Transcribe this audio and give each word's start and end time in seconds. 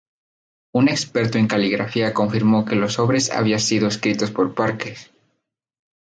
Un 0.73 0.89
experto 0.89 1.37
en 1.37 1.47
caligrafía 1.47 2.11
confirmó 2.11 2.65
que 2.65 2.75
los 2.75 2.93
sobres 2.93 3.29
había 3.31 3.59
sido 3.59 3.87
escritos 3.87 4.31
por 4.31 4.55
Parker. 4.55 4.97